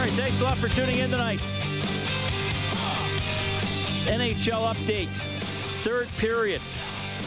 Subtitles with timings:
[0.00, 1.40] All right, thanks a lot for tuning in tonight.
[4.08, 5.08] NHL update.
[5.84, 6.62] Third period.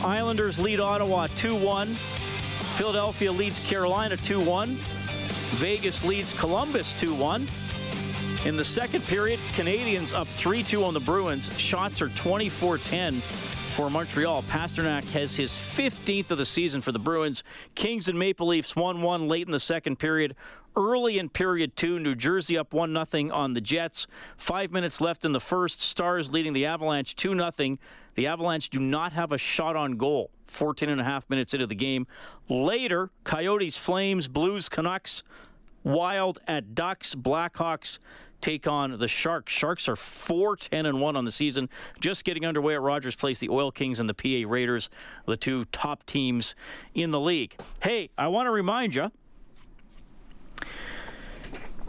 [0.04, 1.88] Islanders lead Ottawa 2 1.
[2.76, 4.70] Philadelphia leads Carolina 2 1.
[5.60, 7.48] Vegas leads Columbus 2 1.
[8.48, 11.56] In the second period, Canadiens up 3 2 on the Bruins.
[11.60, 13.22] Shots are 24 10
[13.76, 14.42] for Montreal.
[14.44, 17.44] Pastrnak has his 15th of the season for the Bruins.
[17.76, 20.36] Kings and Maple Leafs 1 1 late in the second period.
[20.76, 24.08] Early in period two, New Jersey up 1 0 on the Jets.
[24.38, 25.82] Five minutes left in the first.
[25.82, 27.78] Stars leading the Avalanche 2 0.
[28.16, 30.32] The Avalanche do not have a shot on goal.
[30.48, 32.08] 14 and a half minutes into the game.
[32.50, 35.24] Later, Coyotes, Flames, Blues, Canucks,
[35.84, 38.00] Wild at Ducks, Blackhawks
[38.44, 39.54] take on the Sharks.
[39.54, 41.70] Sharks are 4 10 and 1 on the season.
[42.00, 44.90] Just getting underway at Rogers Place, the Oil Kings and the PA Raiders,
[45.26, 46.54] the two top teams
[46.94, 47.56] in the league.
[47.82, 49.12] Hey, I want to remind you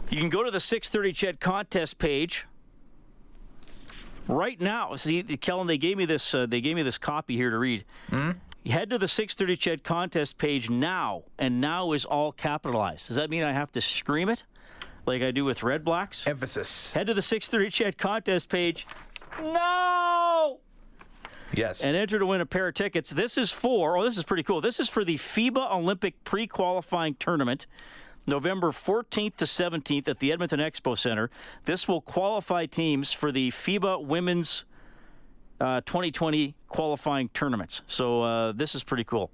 [0.09, 2.45] you can go to the 630 Ched contest page
[4.27, 4.95] right now.
[4.95, 6.33] See, Kellen, they gave me this.
[6.33, 7.85] Uh, they gave me this copy here to read.
[8.11, 13.07] You head to the 630 Ched contest page now, and now is all capitalized.
[13.07, 14.43] Does that mean I have to scream it
[15.05, 16.27] like I do with Redblacks?
[16.27, 16.91] Emphasis.
[16.93, 18.87] Head to the 630 Ched contest page.
[19.41, 20.59] No!
[21.53, 21.83] Yes.
[21.85, 23.11] and enter to win a pair of tickets.
[23.11, 24.59] This is for, oh, this is pretty cool.
[24.61, 27.65] This is for the FIBA Olympic pre qualifying tournament,
[28.27, 31.29] November 14th to 17th at the Edmonton Expo Center.
[31.65, 34.65] This will qualify teams for the FIBA Women's
[35.59, 37.81] uh, 2020 qualifying tournaments.
[37.87, 39.31] So uh, this is pretty cool.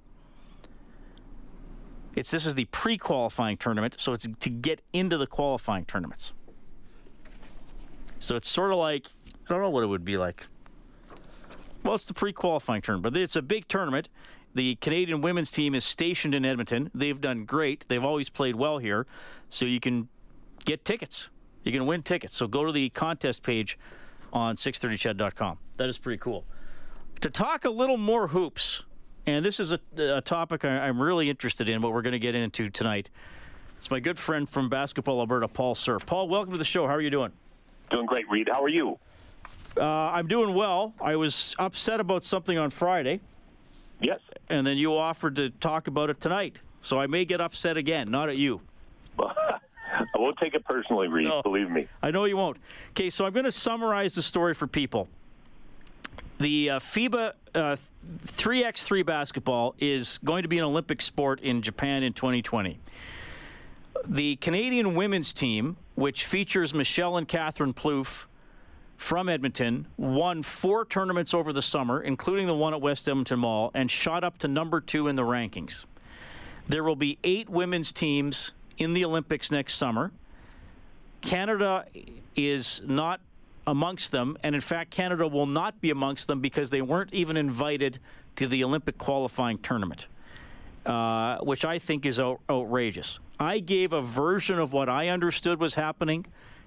[2.14, 6.34] It's this is the pre-qualifying tournament, so it's to get into the qualifying tournaments.
[8.18, 10.46] So it's sort of like I don't know what it would be like.
[11.82, 14.08] Well, it's the pre-qualifying tournament, but it's a big tournament.
[14.54, 16.90] The Canadian women's team is stationed in Edmonton.
[16.94, 17.86] They've done great.
[17.88, 19.06] They've always played well here,
[19.48, 20.08] so you can
[20.64, 21.30] get tickets.
[21.64, 22.36] You can win tickets.
[22.36, 23.78] So go to the contest page
[24.32, 25.58] on 630ched.com.
[25.76, 26.44] That is pretty cool.
[27.20, 28.82] To talk a little more hoops,
[29.26, 32.18] and this is a, a topic I, I'm really interested in, what we're going to
[32.18, 33.10] get into tonight.
[33.78, 35.98] It's my good friend from Basketball Alberta, Paul Sir.
[35.98, 36.86] Paul, welcome to the show.
[36.86, 37.32] How are you doing?
[37.90, 38.48] Doing great, Reed.
[38.50, 38.98] How are you?
[39.76, 40.94] Uh, I'm doing well.
[41.00, 43.20] I was upset about something on Friday,
[44.02, 44.20] Yes.
[44.48, 46.60] and then you offered to talk about it tonight.
[46.82, 48.60] So I may get upset again, not at you.
[49.18, 51.28] I won't take it personally, Reed.
[51.28, 51.42] No.
[51.42, 51.86] Believe me.
[52.02, 52.56] I know you won't.
[52.90, 55.08] Okay, so I'm going to summarize the story for people.
[56.38, 57.76] The uh, FIBA uh,
[58.26, 62.80] 3x3 basketball is going to be an Olympic sport in Japan in 2020.
[64.04, 68.24] The Canadian women's team, which features Michelle and Katherine Plouffe
[69.02, 73.72] from Edmonton, won four tournaments over the summer, including the one at West Edmonton Mall,
[73.74, 75.86] and shot up to number two in the rankings.
[76.68, 80.12] There will be eight women's teams in the Olympics next summer.
[81.20, 81.84] Canada
[82.36, 83.20] is not
[83.66, 87.36] amongst them, and in fact, Canada will not be amongst them because they weren't even
[87.36, 87.98] invited
[88.36, 90.06] to the Olympic qualifying tournament,
[90.86, 93.18] uh, which I think is out- outrageous.
[93.40, 96.24] I gave a version of what I understood was happening.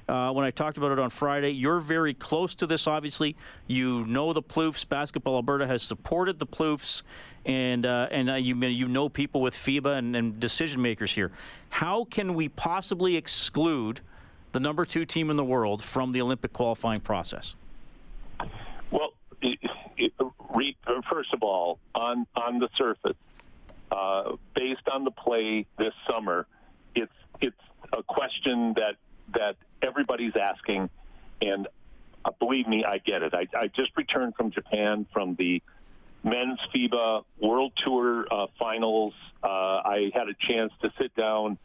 [0.08, 2.88] Uh, when I talked about it on Friday, you're very close to this.
[2.88, 3.36] Obviously,
[3.68, 4.88] you know the Plouffes.
[4.88, 7.02] Basketball Alberta has supported the Plouffes,
[7.46, 11.32] and uh, and uh, you you know people with FIBA and, and decision makers here.
[11.70, 14.02] How can we possibly exclude
[14.52, 17.56] the number two team in the world from the Olympic qualifying process?
[18.92, 19.14] Well,
[21.10, 23.18] first of all, on on the surface,
[23.92, 26.46] uh, based on the play this summer,
[26.96, 27.56] it's it's
[27.94, 28.96] a question that
[29.34, 30.90] that everybody's asking,
[31.42, 31.68] and
[32.24, 33.34] uh, believe me, I get it.
[33.34, 35.62] I, I just returned from Japan from the
[36.24, 39.14] men's FIBA World Tour uh, finals.
[39.44, 41.58] Uh, I had a chance to sit down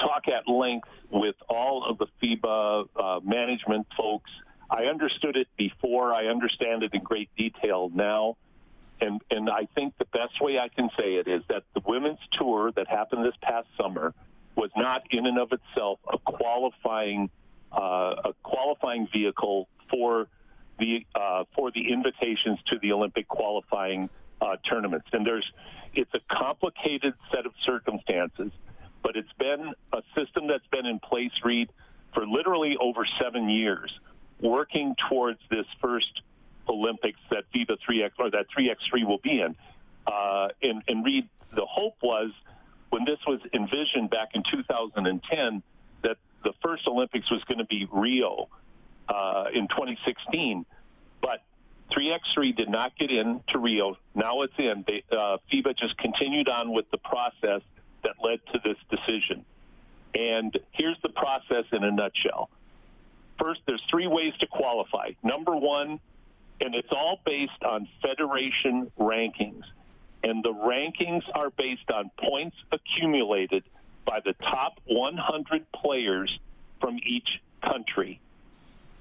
[0.00, 4.30] talk at length with all of the FIBA uh, management folks.
[4.70, 6.14] I understood it before.
[6.14, 8.36] I understand it in great detail now.
[9.00, 12.18] And, and I think the best way I can say it is that the women's
[12.38, 14.14] tour that happened this past summer
[14.56, 17.30] was not in and of itself a qualifying
[17.72, 20.26] uh, a qualifying vehicle for
[20.78, 24.08] the uh, for the invitations to the Olympic qualifying
[24.40, 25.06] uh, tournaments.
[25.12, 25.50] And there's
[25.94, 28.50] it's a complicated set of circumstances,
[29.02, 31.68] but it's been a system that's been in place, Reed,
[32.14, 33.92] for literally over seven years,
[34.40, 36.22] working towards this first
[36.68, 39.56] Olympics that FIBA 3x or that 3x3 will be in.
[40.06, 42.30] Uh, and, and Reed, the hope was
[42.90, 45.62] when this was envisioned back in 2010
[46.02, 48.48] that the first Olympics was going to be Rio
[49.08, 50.66] uh, in 2016,
[51.20, 51.42] but
[51.92, 53.96] 3x3 did not get into Rio.
[54.14, 54.84] Now it's in.
[54.86, 57.62] They, uh, FIBA just continued on with the process
[58.02, 59.44] that led to this decision.
[60.14, 62.50] And here's the process in a nutshell.
[63.42, 65.10] First, there's three ways to qualify.
[65.22, 66.00] Number one,
[66.62, 69.62] and it's all based on federation rankings.
[70.22, 73.64] And the rankings are based on points accumulated
[74.04, 76.38] by the top 100 players
[76.80, 77.28] from each
[77.62, 78.20] country.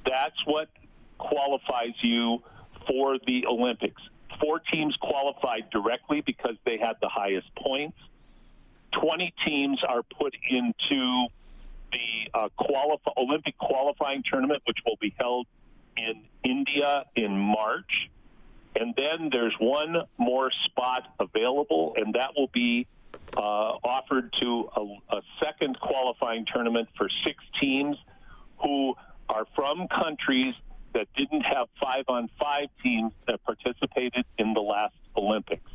[0.06, 0.70] That's what
[1.18, 2.40] qualifies you
[2.88, 4.02] for the Olympics.
[4.42, 7.98] Four teams qualified directly because they had the highest points.
[8.94, 11.28] 20 teams are put into
[11.92, 15.48] the uh, qualif- Olympic qualifying tournament, which will be held
[15.98, 18.10] in India in March.
[18.76, 22.88] And then there's one more spot available, and that will be
[23.36, 27.98] uh, offered to a, a second qualifying tournament for six teams
[28.62, 28.94] who
[29.28, 30.54] are from countries
[30.94, 35.70] that didn't have five on five teams that participated in the last Olympics.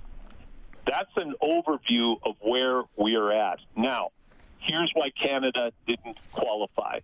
[0.86, 3.58] That's an overview of where we are at.
[3.76, 4.10] Now,
[4.58, 7.00] here's why Canada didn't qualify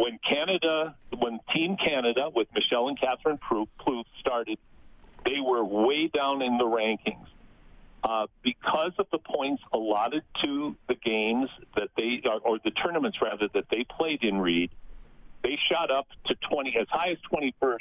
[0.00, 4.58] when Canada, when Team Canada with Michelle and Katherine Plouffe started,
[5.24, 7.26] they were way down in the rankings.
[8.02, 13.48] Uh, because of the points allotted to the games that they, or, the tournaments rather,
[13.52, 14.70] that they played in Reed,
[15.42, 17.76] they shot up to 20, as high as 21st,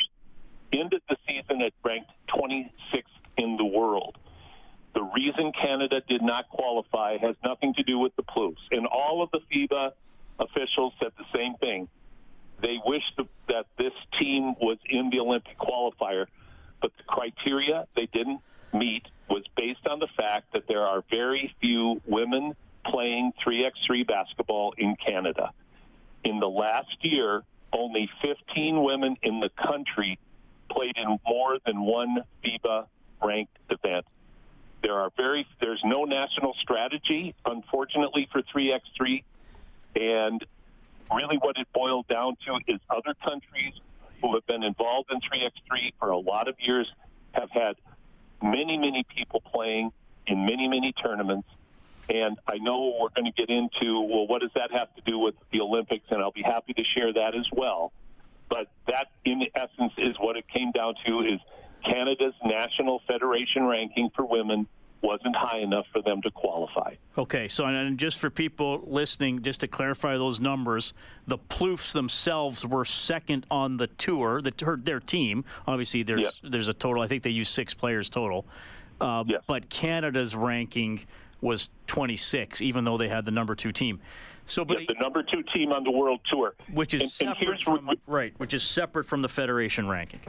[0.74, 3.04] ended the season at ranked 26th
[3.38, 4.18] in the world.
[4.94, 8.58] The reason Canada did not qualify has nothing to do with the Plouffes.
[8.72, 9.92] And all of the FIBA
[10.40, 11.88] officials said the same thing.
[12.62, 16.26] They wished that this team was in the Olympic qualifier,
[16.82, 18.42] but the criteria they didn't
[18.74, 22.56] meet was based on the fact that there are very few women
[22.86, 25.52] playing 3x3 basketball in Canada.
[26.24, 30.18] In the last year, only 15 women in the country
[30.70, 32.88] played in more than one FIBA
[33.24, 34.06] ranked event.
[34.82, 39.24] There are very there's no national strategy, unfortunately, for 3x3,
[39.96, 40.46] and
[41.14, 43.74] really what it boiled down to is other countries
[44.22, 46.92] who have been involved in 3x3 for a lot of years
[47.34, 47.76] have had
[48.42, 49.92] many, many people playing
[50.28, 51.48] in many, many tournaments.
[52.10, 55.20] And I know we're going to get into, well, what does that have to do
[55.20, 56.06] with the Olympics?
[56.10, 57.92] And I'll be happy to share that as well.
[58.50, 61.40] But that, in essence, is what it came down to is
[61.86, 64.68] Canada's National Federation ranking for women
[65.02, 66.94] wasn't high enough for them to qualify.
[67.18, 70.94] Okay, so and just for people listening, just to clarify those numbers,
[71.28, 74.52] the Plouffes themselves were second on the tour, the,
[74.84, 75.46] their team.
[75.68, 76.34] Obviously, there's Yep.
[76.44, 77.02] there's a total.
[77.02, 78.46] I think they used six players total.
[79.00, 79.42] Uh, Yes.
[79.48, 81.06] But Canada's ranking
[81.42, 84.00] was 26, even though they had the number two team.
[84.46, 86.56] So, but Yeah, the number two team on the world tour.
[86.74, 90.20] which is and, and separate here's from right, which is separate from the federation ranking.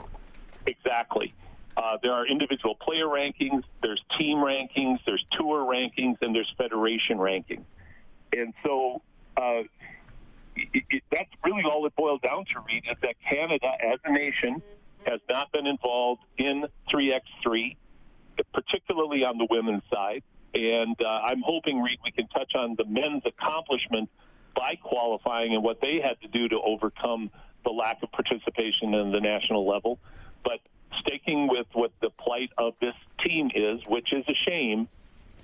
[0.67, 1.35] Exactly.
[1.81, 7.17] Uh, there are individual player rankings, there's team rankings, there's tour rankings, and there's federation
[7.17, 7.65] rankings.
[8.35, 9.01] And so
[9.35, 9.63] uh,
[10.57, 14.13] it, it, that's really all it boils down to, Reed, is that Canada, as a
[14.13, 14.61] nation,
[15.07, 17.77] has not been involved in 3x3,
[18.53, 20.23] particularly on the women's side.
[20.53, 24.11] And uh, I'm hoping, Reed, we can touch on the men's accomplishment
[24.55, 27.31] by qualifying and what they had to do to overcome
[27.65, 29.99] the lack of participation in the national level.
[30.45, 30.61] But
[30.99, 32.95] sticking with what the plight of this
[33.25, 34.89] team is, which is a shame,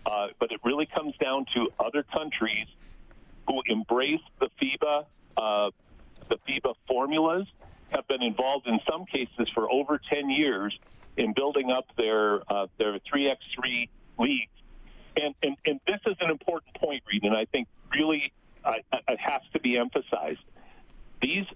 [0.04, 2.66] uh, but it really comes down to other countries
[3.46, 5.04] who embrace the FIBA,
[5.36, 5.70] uh,
[6.28, 7.46] the FIBA formulas,
[7.90, 10.76] have been involved in some cases for over 10 years
[11.16, 13.88] in building up their uh, their 3x3
[14.18, 14.50] leagues.
[15.20, 18.32] And, and, and this is an important point, Reed, and I think really
[18.64, 20.40] uh, it has to be emphasized.
[21.22, 21.46] These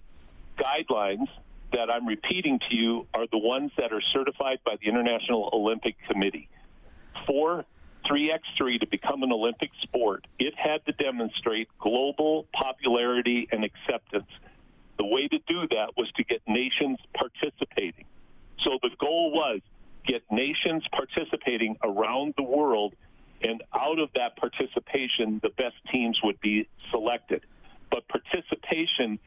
[0.57, 1.27] guidelines
[1.73, 5.95] that I'm repeating to you are the ones that are certified by the International Olympic
[6.09, 6.49] Committee.
[7.25, 7.65] For
[8.09, 14.29] 3x3 to become an Olympic sport, it had to demonstrate global popularity and acceptance.
[14.97, 18.05] The way to do that was to get nations participating.
[18.63, 19.61] So the goal was
[20.05, 22.93] get nations participating around the world,
[23.41, 27.43] and out of that participation, the best teams would be selected.
[27.89, 29.19] But participation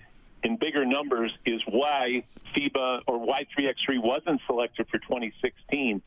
[0.45, 2.23] in bigger numbers is why
[2.55, 6.03] FIBA or why 3x3 wasn't selected for 2016.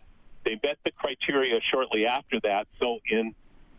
[0.46, 2.68] They met the criteria shortly after that.
[2.80, 3.34] So in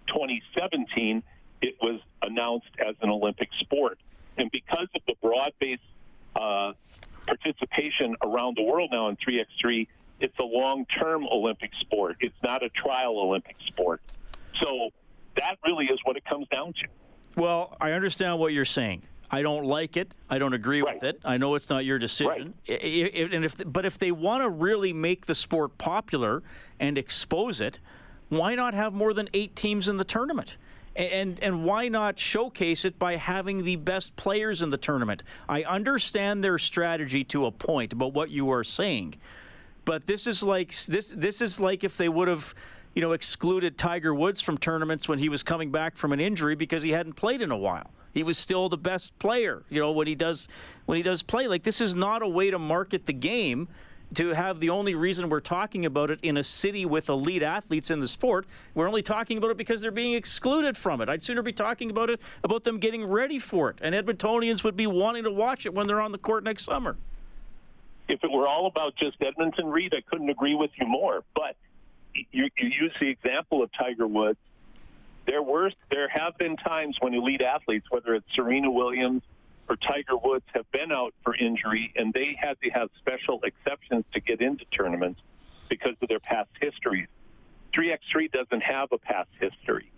[0.09, 1.23] 2017,
[1.63, 3.99] it was announced as an Olympic sport.
[4.37, 5.81] And because of the broad based
[6.37, 6.73] uh,
[7.27, 9.87] participation around the world now in 3x3,
[10.21, 12.17] it's a long term Olympic sport.
[12.21, 14.03] It's not a trial Olympic sport.
[14.63, 14.91] So
[15.37, 17.41] that really is what it comes down to.
[17.41, 19.03] Well, I understand what you're saying.
[19.31, 20.15] I don't like it.
[20.31, 20.95] I don't agree Right.
[20.95, 21.21] with it.
[21.25, 22.55] I know it's not your decision.
[22.69, 26.43] I- I- and if, but if they want to really make the sport popular
[26.81, 27.79] and expose it,
[28.31, 30.57] why not have more than eight teams in the tournament?
[30.97, 35.23] And and why not showcase it by having the best players in the tournament?
[35.49, 39.15] I understand their strategy to a point about what you are saying,
[39.85, 42.53] but this is like this this is like if they would have
[42.95, 46.57] you know excluded Tiger Woods from tournaments when he was coming back from an injury
[46.57, 47.93] because he hadn't played in a while.
[48.19, 50.49] He was still the best player, you know, when he does
[50.87, 51.47] when he does play.
[51.47, 53.69] Like this is not a way to market the game
[54.15, 57.93] to have the only reason we're talking about it in a city with elite athletes
[57.93, 58.45] in the sport.
[58.75, 61.09] We're only talking about it because they're being excluded from it.
[61.09, 63.79] I'd sooner be talking about it about them getting ready for it.
[63.81, 66.97] And Edmontonians would be wanting to watch it when they're on the court next summer.
[68.09, 71.23] if it were all about just Edmonton Reed, I couldn't agree with you more.
[71.37, 71.55] But
[72.15, 74.41] you, you use the example of Tiger Woods.
[75.29, 79.23] There were there have been times when elite athletes, whether it's Serena Williams
[79.69, 84.07] or Tiger Woods, have been out for injury, and they had to have special exceptions
[84.15, 85.21] to get into tournaments
[85.69, 87.09] because of their past histories.
[87.77, 89.93] 3x3 doesn't have a past history.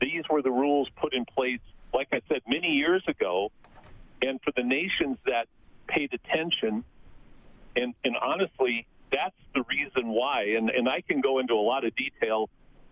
[0.00, 1.60] These were the rules put in place,
[1.92, 3.52] like I said, many years ago,
[4.22, 5.46] and for the nations that
[5.88, 6.84] paid attention
[7.76, 10.54] and and honestly, that's the reason why.
[10.56, 12.48] And and I can go into a lot of detail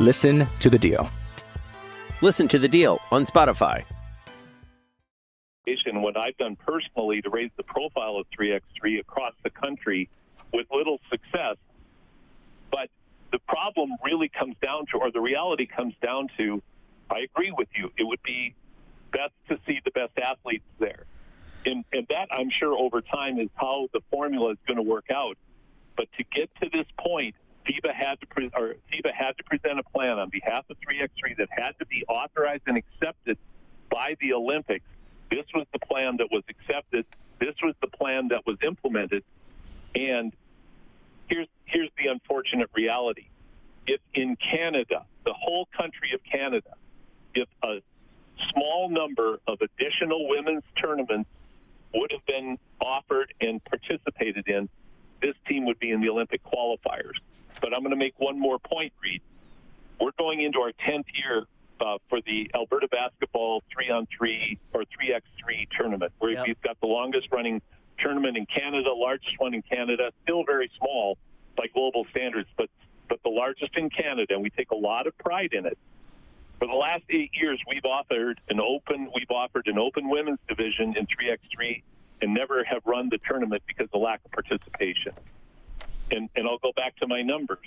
[0.00, 1.10] Listen to The Deal.
[2.22, 3.84] Listen to The Deal on Spotify.
[5.94, 10.10] What I've done personally to raise the profile of 3x3 across the country
[10.52, 11.56] with little success.
[12.70, 12.88] But
[13.30, 16.60] the problem really comes down to, or the reality comes down to,
[17.08, 17.90] I agree with you.
[17.96, 18.54] It would be
[19.12, 21.04] best to see the best athletes there.
[21.64, 25.06] And, and that, I'm sure, over time is how the formula is going to work
[25.10, 25.38] out.
[25.96, 29.78] But to get to this point, FIBA had to pre- or FIBA had to present
[29.78, 33.38] a plan on behalf of 3x3 that had to be authorized and accepted
[33.90, 34.84] by the Olympics.
[35.30, 37.06] This was the plan that was accepted.
[37.38, 39.24] This was the plan that was implemented.
[39.94, 40.32] And
[41.28, 43.28] here's here's the unfortunate reality.
[43.86, 46.74] If in Canada, the whole country of Canada,
[47.34, 47.80] if a
[48.52, 51.28] small number of additional women's tournaments
[51.94, 54.68] would have been offered and participated in,
[55.20, 57.18] this team would be in the Olympic qualifiers.
[57.62, 59.22] But I'm going to make one more point, Reed.
[60.00, 61.44] We're going into our 10th year
[61.80, 66.46] uh, for the Alberta basketball three on three or 3x3 tournament, where Yep.
[66.46, 67.62] we've got the longest running
[67.98, 71.16] tournament in Canada, largest one in Canada, still very small
[71.56, 72.68] by global standards, but
[73.08, 75.76] but the largest in Canada, and we take a lot of pride in it.
[76.58, 80.96] For the last eight years, we've offered an open we've offered an open women's division
[80.96, 81.82] in 3x3,
[82.22, 85.12] and never have run the tournament because of lack of participation.
[86.12, 87.66] And and I'll go back to my numbers.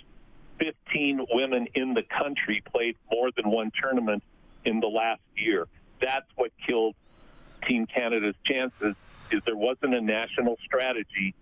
[0.60, 4.24] 15 women in the country played more than one tournament
[4.64, 5.68] in the last year.
[6.00, 6.96] That's what killed
[7.68, 8.96] Team Canada's chances.
[9.32, 11.34] Is there wasn't a national strategy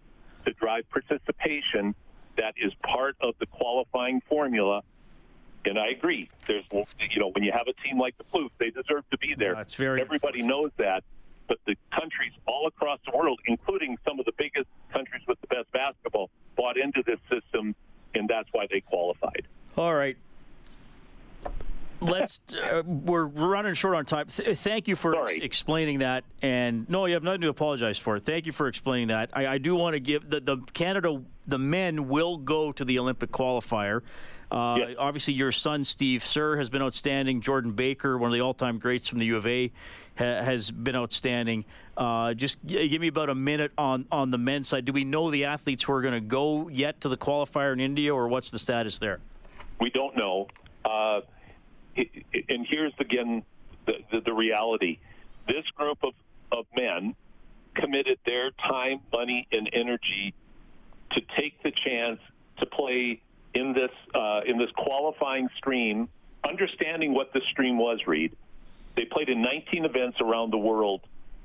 [0.45, 1.93] to drive participation
[2.37, 4.81] that is part of the qualifying formula.
[5.65, 6.29] And I agree.
[6.47, 9.35] There's, you know, when you have a team like the Plouffes, they deserve to be
[9.37, 9.55] there.
[9.55, 11.03] That's very Everybody knows that.
[11.47, 15.47] But the countries all across the world, including some of the biggest countries with the
[15.47, 17.75] best basketball, bought into this system,
[18.15, 19.47] and that's why they qualified.
[19.77, 20.17] All right.
[22.01, 22.39] Let's.
[22.63, 24.27] Uh, we're running short on time.
[24.27, 26.23] Th- thank you for ex- explaining that.
[26.41, 28.19] And no, you have nothing to apologize for.
[28.19, 29.31] Thank you for explaining that.
[29.33, 31.21] I, I do want to give the, the Canada.
[31.45, 34.01] The men will go to the Olympic qualifier.
[34.53, 34.93] Uh.
[34.99, 37.41] Obviously, your son Steve Sir has been outstanding.
[37.41, 39.71] Jordan Baker, one of the all-time greats from the U of A,
[40.17, 41.65] ha- has been outstanding.
[41.97, 44.85] Uh, just g- give me about a minute on on the men's side.
[44.85, 47.79] Do we know the athletes who are going to go yet to the qualifier in
[47.79, 49.19] India, or what's the status there?
[49.81, 50.47] We don't know.
[50.85, 51.21] Uh,
[51.95, 53.43] and here's again
[53.87, 54.99] the, the, the reality:
[55.47, 56.13] this group of,
[56.51, 57.15] of men
[57.75, 60.35] committed their time, money, and energy
[61.11, 62.19] to take the chance
[62.59, 63.21] to play
[63.53, 66.09] in this uh, in this qualifying stream,
[66.49, 67.99] understanding what this stream was.
[68.07, 68.35] Reed,
[68.95, 71.01] they played in 19 events around the world,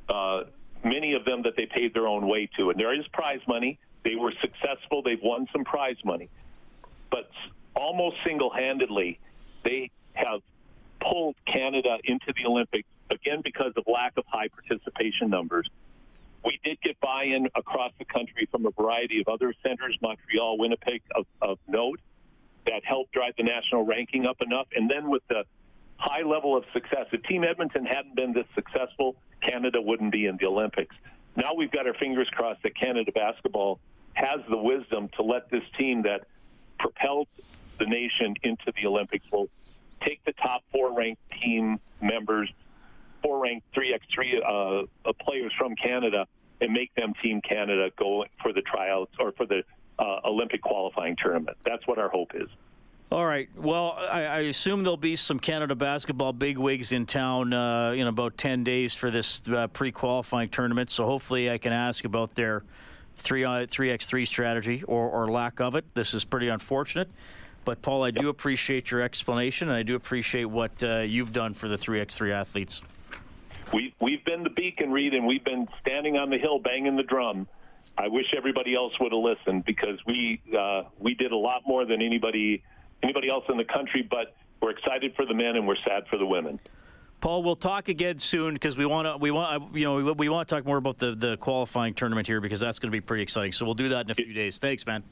[0.09, 0.45] uh,
[0.85, 3.79] many of them that they paid their own way to, and there is prize money.
[4.05, 5.03] They were successful.
[5.03, 6.29] They've won some prize money,
[7.11, 7.31] but
[7.75, 9.19] almost single-handedly,
[9.65, 10.41] they have
[11.01, 15.69] pulled Canada into the Olympics again because of lack of high participation numbers.
[16.49, 21.03] We did get buy-in across the country from a variety of other centers, Montreal, Winnipeg,
[21.15, 22.01] of, of note,
[22.65, 24.67] that helped drive the national ranking up enough.
[24.75, 25.45] And then with the
[25.99, 30.39] high level of success, if Team Edmonton hadn't been this successful, Canada wouldn't be in
[30.39, 30.97] the Olympics.
[31.37, 33.79] Now we've got our fingers crossed that Canada basketball
[34.15, 36.29] has the wisdom to let this team that
[36.79, 37.29] propelled
[37.79, 39.51] the nation into the Olympics will
[40.01, 42.51] take the top four ranked team members,
[43.23, 46.27] four ranked 3x3 uh, uh, players from Canada,
[46.61, 49.63] and make them Team Canada go for the tryouts or for the
[49.99, 51.57] uh, Olympic qualifying tournament.
[51.65, 52.49] That's what our hope is.
[53.11, 53.49] All right.
[53.57, 58.37] Well, I, I assume there'll be some Canada basketball bigwigs in town uh, in about
[58.37, 60.91] 10 days for this uh, pre qualifying tournament.
[60.91, 62.65] So hopefully I can ask about their
[63.17, 65.87] 3, uh, 3x3 strategy or, or lack of it.
[65.95, 67.09] This is pretty unfortunate.
[67.65, 71.55] But, Paul, I do appreciate your explanation, and I do appreciate what uh, you've done
[71.55, 72.83] for the 3x3 athletes.
[73.73, 77.03] We, we've been the beacon, Reed, and we've been standing on the hill banging the
[77.03, 77.47] drum.
[77.97, 81.85] I wish everybody else would have listened because we uh, we did a lot more
[81.85, 82.63] than anybody
[83.03, 84.07] anybody else in the country.
[84.09, 86.61] But we're excited for the men and we're sad for the women.
[87.21, 89.17] Paul, we'll talk again soon because we want to.
[89.17, 92.29] We want you know we, we want to talk more about the the qualifying tournament
[92.29, 93.53] here because that's going to be pretty exciting.
[93.53, 94.59] So we'll do that in a few days.
[94.59, 95.03] Thanks, man.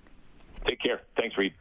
[0.67, 1.03] Take care.
[1.17, 1.55] Thanks, Reed.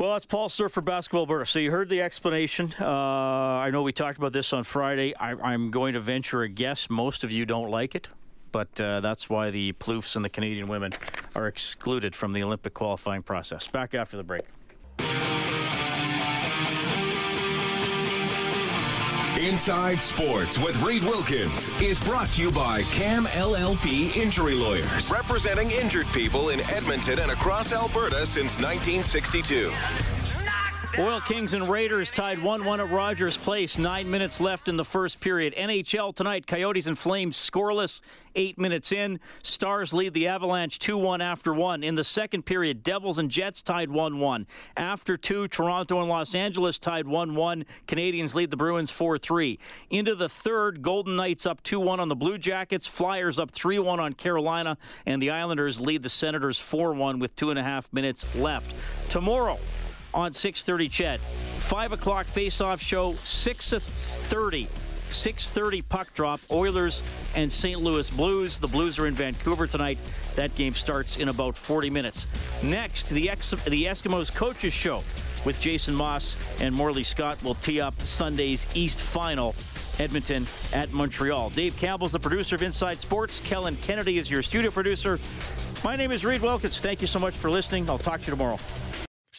[0.00, 1.44] Well, that's Paul Sir for Basketball Alberta.
[1.44, 2.74] So you heard the explanation.
[2.80, 5.14] Uh, I know we talked about this on Friday.
[5.14, 6.88] I, I'm going to venture a guess.
[6.88, 8.08] Most of you don't like it,
[8.50, 10.92] but uh, that's why the Plouffes and the Canadian women
[11.34, 13.68] are excluded from the Olympic qualifying process.
[13.68, 14.44] Back after the break.
[19.50, 25.72] Inside Sports with Reed Wilkins is brought to you by Cam LLP Injury Lawyers, representing
[25.72, 30.19] injured people in Edmonton and across Alberta since 1962.
[30.98, 33.78] Oil Kings and Raiders tied 1 1 at Rogers Place.
[33.78, 35.54] Nine minutes left in the first period.
[35.54, 38.00] NHL tonight, Coyotes and Flames scoreless.
[38.34, 39.20] Eight minutes in.
[39.42, 41.84] Stars lead the Avalanche 2 1 after one.
[41.84, 44.46] In the second period, Devils and Jets tied 1 1.
[44.76, 47.64] After two, Toronto and Los Angeles tied 1 1.
[47.86, 49.60] Canadiens lead the Bruins 4 3.
[49.90, 52.88] Into the third, Golden Knights up 2 1 on the Blue Jackets.
[52.88, 54.76] Flyers up 3 1 on Carolina.
[55.06, 58.74] And the Islanders lead the Senators 4 1 with two and a half minutes left.
[59.08, 59.58] Tomorrow,
[60.14, 61.18] on 6:30 Ched.
[61.18, 64.68] 5 o'clock face-off show, 6:30.
[65.10, 66.40] 6:30 puck drop.
[66.50, 67.02] Oilers
[67.34, 67.80] and St.
[67.80, 68.58] Louis Blues.
[68.58, 69.98] The Blues are in Vancouver tonight.
[70.36, 72.26] That game starts in about 40 minutes.
[72.62, 75.02] Next, the Ex- the Eskimos coaches show
[75.44, 79.54] with Jason Moss and Morley Scott will tee up Sunday's East Final.
[79.98, 81.50] Edmonton at Montreal.
[81.50, 83.40] Dave Campbell's the producer of Inside Sports.
[83.44, 85.18] Kellen Kennedy is your studio producer.
[85.84, 86.78] My name is Reed Wilkins.
[86.78, 87.88] Thank you so much for listening.
[87.90, 88.56] I'll talk to you tomorrow.